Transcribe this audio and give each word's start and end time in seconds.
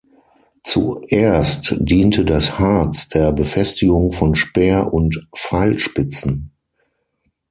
Zuerst 0.63 1.75
diente 1.77 2.25
das 2.25 2.57
Harz 2.57 3.07
der 3.09 3.31
Befestigung 3.31 4.11
von 4.11 4.33
Speer- 4.33 4.91
und 4.91 5.27
Pfeilspitzen. 5.37 6.49